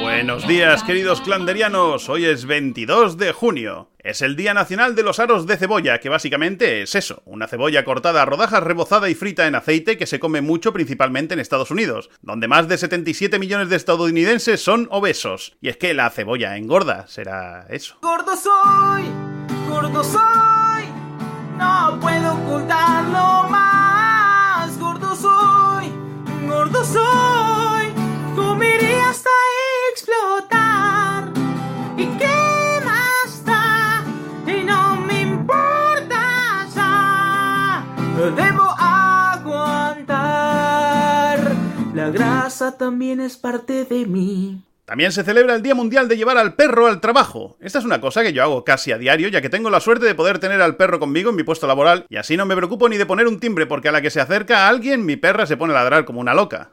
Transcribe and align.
Buenos 0.00 0.46
días, 0.46 0.82
queridos 0.82 1.20
clanderianos. 1.20 2.08
Hoy 2.08 2.24
es 2.24 2.44
22 2.46 3.18
de 3.18 3.32
junio. 3.32 3.90
Es 3.98 4.22
el 4.22 4.36
Día 4.36 4.54
Nacional 4.54 4.94
de 4.94 5.02
los 5.02 5.18
Aros 5.18 5.46
de 5.46 5.56
Cebolla, 5.56 6.00
que 6.00 6.08
básicamente 6.08 6.82
es 6.82 6.94
eso, 6.94 7.22
una 7.26 7.46
cebolla 7.46 7.84
cortada 7.84 8.22
a 8.22 8.24
rodajas, 8.24 8.62
rebozada 8.62 9.10
y 9.10 9.14
frita 9.14 9.46
en 9.46 9.54
aceite 9.54 9.98
que 9.98 10.06
se 10.06 10.18
come 10.18 10.40
mucho 10.40 10.72
principalmente 10.72 11.34
en 11.34 11.40
Estados 11.40 11.70
Unidos, 11.70 12.08
donde 12.22 12.48
más 12.48 12.68
de 12.68 12.78
77 12.78 13.38
millones 13.38 13.68
de 13.68 13.76
estadounidenses 13.76 14.62
son 14.62 14.88
obesos. 14.90 15.56
Y 15.60 15.68
es 15.68 15.76
que 15.76 15.94
la 15.94 16.08
cebolla 16.10 16.56
engorda, 16.56 17.06
será 17.08 17.66
eso. 17.68 17.96
Gordo 18.00 18.34
soy, 18.34 19.04
gordo 19.68 20.02
soy, 20.02 20.84
no 21.58 21.98
puedo 22.00 22.34
ocultarlo 22.34 23.48
más. 23.50 23.67
Soy, 26.92 27.86
comería 28.34 29.10
hasta 29.10 29.30
explotar. 29.92 31.32
¿Y 31.96 32.06
qué 32.18 32.80
más 32.84 33.44
da? 33.44 34.04
Y 34.46 34.64
no 34.64 34.96
me 34.96 35.22
importa 35.22 36.66
ya. 36.74 37.84
Debo 38.36 38.66
aguantar. 38.78 40.18
La 41.94 42.10
grasa 42.10 42.76
también 42.76 43.20
es 43.20 43.36
parte 43.36 43.84
de 43.84 44.06
mí. 44.06 44.67
También 44.88 45.12
se 45.12 45.22
celebra 45.22 45.54
el 45.54 45.60
Día 45.60 45.74
Mundial 45.74 46.08
de 46.08 46.16
llevar 46.16 46.38
al 46.38 46.54
perro 46.54 46.86
al 46.86 46.98
trabajo. 46.98 47.58
Esta 47.60 47.78
es 47.78 47.84
una 47.84 48.00
cosa 48.00 48.22
que 48.22 48.32
yo 48.32 48.42
hago 48.42 48.64
casi 48.64 48.90
a 48.90 48.96
diario, 48.96 49.28
ya 49.28 49.42
que 49.42 49.50
tengo 49.50 49.68
la 49.68 49.80
suerte 49.80 50.06
de 50.06 50.14
poder 50.14 50.38
tener 50.38 50.62
al 50.62 50.76
perro 50.76 50.98
conmigo 50.98 51.28
en 51.28 51.36
mi 51.36 51.42
puesto 51.42 51.66
laboral, 51.66 52.06
y 52.08 52.16
así 52.16 52.38
no 52.38 52.46
me 52.46 52.56
preocupo 52.56 52.88
ni 52.88 52.96
de 52.96 53.04
poner 53.04 53.28
un 53.28 53.38
timbre, 53.38 53.66
porque 53.66 53.90
a 53.90 53.92
la 53.92 54.00
que 54.00 54.08
se 54.08 54.22
acerca 54.22 54.64
a 54.64 54.68
alguien, 54.70 55.04
mi 55.04 55.16
perra 55.16 55.44
se 55.44 55.58
pone 55.58 55.74
a 55.74 55.76
ladrar 55.76 56.06
como 56.06 56.20
una 56.20 56.32
loca. 56.32 56.72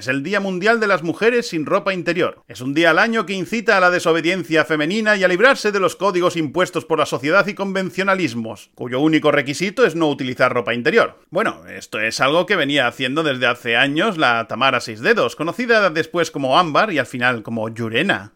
Es 0.00 0.08
el 0.08 0.22
Día 0.22 0.40
Mundial 0.40 0.80
de 0.80 0.86
las 0.86 1.02
Mujeres 1.02 1.48
sin 1.48 1.66
ropa 1.66 1.92
interior. 1.92 2.42
Es 2.48 2.62
un 2.62 2.72
día 2.72 2.88
al 2.88 2.98
año 2.98 3.26
que 3.26 3.34
incita 3.34 3.76
a 3.76 3.80
la 3.80 3.90
desobediencia 3.90 4.64
femenina 4.64 5.14
y 5.14 5.24
a 5.24 5.28
librarse 5.28 5.72
de 5.72 5.78
los 5.78 5.94
códigos 5.94 6.36
impuestos 6.36 6.86
por 6.86 6.98
la 6.98 7.04
sociedad 7.04 7.46
y 7.46 7.52
convencionalismos, 7.52 8.70
cuyo 8.74 8.98
único 9.00 9.30
requisito 9.30 9.84
es 9.84 9.96
no 9.96 10.08
utilizar 10.08 10.54
ropa 10.54 10.72
interior. 10.72 11.18
Bueno, 11.28 11.66
esto 11.68 12.00
es 12.00 12.18
algo 12.22 12.46
que 12.46 12.56
venía 12.56 12.86
haciendo 12.86 13.22
desde 13.22 13.46
hace 13.46 13.76
años 13.76 14.16
la 14.16 14.48
Tamara 14.48 14.80
Seis 14.80 15.00
Dedos, 15.00 15.36
conocida 15.36 15.90
después 15.90 16.30
como 16.30 16.58
Ámbar 16.58 16.94
y 16.94 16.98
al 16.98 17.04
final 17.04 17.42
como 17.42 17.68
Yurena. 17.68 18.32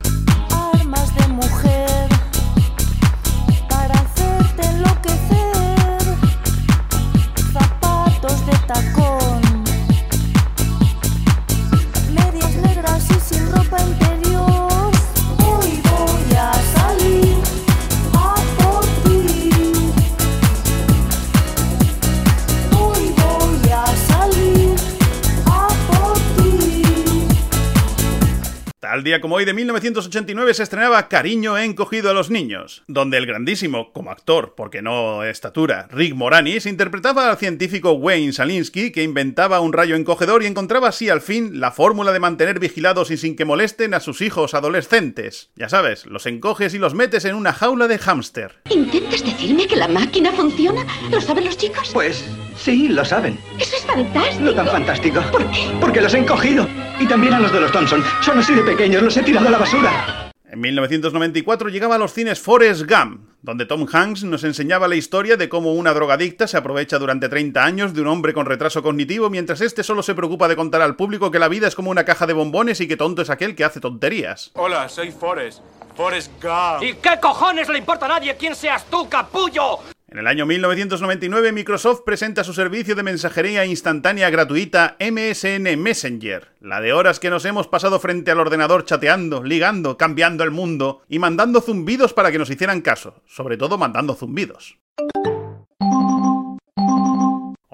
Tal 28.94 29.02
día 29.02 29.20
como 29.20 29.34
hoy 29.34 29.44
de 29.44 29.54
1989 29.54 30.54
se 30.54 30.62
estrenaba 30.62 31.08
Cariño 31.08 31.58
encogido 31.58 32.10
a 32.10 32.14
los 32.14 32.30
niños, 32.30 32.84
donde 32.86 33.18
el 33.18 33.26
grandísimo, 33.26 33.92
como 33.92 34.12
actor, 34.12 34.54
porque 34.56 34.82
no 34.82 35.24
estatura, 35.24 35.88
Rick 35.90 36.14
Moranis 36.14 36.64
interpretaba 36.64 37.28
al 37.28 37.36
científico 37.36 37.90
Wayne 37.90 38.32
Salinsky 38.32 38.92
que 38.92 39.02
inventaba 39.02 39.58
un 39.58 39.72
rayo 39.72 39.96
encogedor 39.96 40.44
y 40.44 40.46
encontraba 40.46 40.90
así 40.90 41.08
al 41.08 41.22
fin 41.22 41.58
la 41.58 41.72
fórmula 41.72 42.12
de 42.12 42.20
mantener 42.20 42.60
vigilados 42.60 43.10
y 43.10 43.16
sin 43.16 43.34
que 43.34 43.44
molesten 43.44 43.94
a 43.94 43.98
sus 43.98 44.20
hijos 44.20 44.54
adolescentes. 44.54 45.50
Ya 45.56 45.68
sabes, 45.68 46.06
los 46.06 46.26
encoges 46.26 46.72
y 46.74 46.78
los 46.78 46.94
metes 46.94 47.24
en 47.24 47.34
una 47.34 47.52
jaula 47.52 47.88
de 47.88 47.98
hámster. 47.98 48.60
¿Intentas 48.70 49.24
decirme 49.24 49.66
que 49.66 49.74
la 49.74 49.88
máquina 49.88 50.30
funciona? 50.30 50.86
¿Lo 51.10 51.20
saben 51.20 51.46
los 51.46 51.58
chicos? 51.58 51.90
Pues 51.92 52.24
sí, 52.56 52.88
lo 52.88 53.04
saben. 53.04 53.38
Eso 53.58 53.76
es 53.76 53.82
fantástico. 53.84 54.44
No 54.44 54.54
tan 54.54 54.66
fantástico. 54.66 55.20
¿Por 55.30 55.50
qué? 55.50 55.70
Porque 55.80 56.00
los 56.00 56.14
he 56.14 56.18
encogido. 56.18 56.66
Y 57.00 57.06
también 57.06 57.34
a 57.34 57.40
los 57.40 57.52
de 57.52 57.60
los 57.60 57.72
Thompson. 57.72 58.02
Son 58.20 58.38
así 58.38 58.54
de 58.54 58.62
pequeños, 58.62 59.02
los 59.02 59.16
he 59.16 59.22
tirado 59.22 59.48
a 59.48 59.50
la 59.50 59.58
basura. 59.58 60.30
En 60.54 60.60
1994 60.60 61.68
llegaba 61.68 61.96
a 61.96 61.98
los 61.98 62.12
cines 62.12 62.40
Forrest 62.40 62.82
Gump, 62.88 63.28
donde 63.42 63.66
Tom 63.66 63.88
Hanks 63.92 64.22
nos 64.22 64.44
enseñaba 64.44 64.86
la 64.86 64.94
historia 64.94 65.36
de 65.36 65.48
cómo 65.48 65.72
una 65.72 65.92
drogadicta 65.92 66.46
se 66.46 66.56
aprovecha 66.56 67.00
durante 67.00 67.28
30 67.28 67.64
años 67.64 67.92
de 67.92 68.02
un 68.02 68.06
hombre 68.06 68.32
con 68.32 68.46
retraso 68.46 68.80
cognitivo 68.80 69.30
mientras 69.30 69.60
este 69.60 69.82
solo 69.82 70.04
se 70.04 70.14
preocupa 70.14 70.46
de 70.46 70.54
contar 70.54 70.80
al 70.80 70.94
público 70.94 71.32
que 71.32 71.40
la 71.40 71.48
vida 71.48 71.66
es 71.66 71.74
como 71.74 71.90
una 71.90 72.04
caja 72.04 72.26
de 72.26 72.34
bombones 72.34 72.80
y 72.80 72.86
que 72.86 72.96
tonto 72.96 73.22
es 73.22 73.30
aquel 73.30 73.56
que 73.56 73.64
hace 73.64 73.80
tonterías. 73.80 74.52
Hola, 74.54 74.88
soy 74.88 75.10
Forrest. 75.10 75.58
Forrest 75.96 76.30
Gump. 76.40 76.84
¿Y 76.84 76.94
qué 76.94 77.18
cojones 77.20 77.68
le 77.68 77.78
importa 77.78 78.06
a 78.06 78.10
nadie 78.10 78.36
quién 78.36 78.54
seas 78.54 78.84
tú, 78.88 79.08
capullo? 79.08 79.80
En 80.14 80.20
el 80.20 80.28
año 80.28 80.46
1999 80.46 81.50
Microsoft 81.50 82.02
presenta 82.06 82.44
su 82.44 82.54
servicio 82.54 82.94
de 82.94 83.02
mensajería 83.02 83.66
instantánea 83.66 84.30
gratuita 84.30 84.96
MSN 85.00 85.76
Messenger, 85.76 86.52
la 86.60 86.80
de 86.80 86.92
horas 86.92 87.18
que 87.18 87.30
nos 87.30 87.44
hemos 87.44 87.66
pasado 87.66 87.98
frente 87.98 88.30
al 88.30 88.38
ordenador 88.38 88.84
chateando, 88.84 89.42
ligando, 89.42 89.96
cambiando 89.98 90.44
el 90.44 90.52
mundo 90.52 91.02
y 91.08 91.18
mandando 91.18 91.60
zumbidos 91.60 92.12
para 92.12 92.30
que 92.30 92.38
nos 92.38 92.48
hicieran 92.48 92.80
caso, 92.80 93.24
sobre 93.26 93.56
todo 93.56 93.76
mandando 93.76 94.14
zumbidos. 94.14 94.78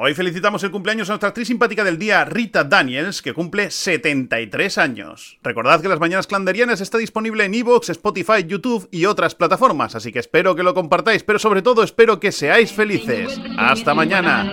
Hoy 0.03 0.15
felicitamos 0.15 0.65
el 0.65 0.71
cumpleaños 0.71 1.11
a 1.11 1.13
nuestra 1.13 1.29
actriz 1.29 1.49
simpática 1.49 1.85
del 1.85 1.99
día, 1.99 2.25
Rita 2.25 2.65
Daniels, 2.65 3.21
que 3.21 3.35
cumple 3.35 3.71
73 3.71 4.79
años. 4.79 5.39
Recordad 5.43 5.83
que 5.83 5.91
Las 5.91 6.01
Mañanas 6.01 6.27
Clanderianas 6.27 6.81
está 6.81 6.97
disponible 6.97 7.45
en 7.45 7.53
Evox, 7.53 7.91
Spotify, 7.91 8.43
YouTube 8.47 8.89
y 8.91 9.05
otras 9.05 9.35
plataformas, 9.35 9.95
así 9.95 10.11
que 10.11 10.19
espero 10.19 10.57
que 10.57 10.63
lo 10.63 10.73
compartáis, 10.73 11.23
pero 11.23 11.39
sobre 11.39 11.61
todo 11.61 11.83
espero 11.83 12.19
que 12.19 12.33
seáis 12.33 12.73
felices. 12.73 13.39
¡Hasta 13.59 13.93
mañana! 13.93 14.51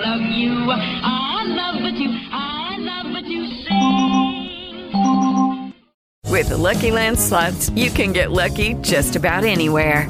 With 6.26 6.50
Lucky 6.50 6.92
Land 6.92 7.18
slots, 7.18 7.70
you 7.70 7.90
can 7.90 8.12
get 8.12 8.32
lucky 8.32 8.74
just 8.82 9.16
about 9.16 9.46
anywhere. 9.46 10.10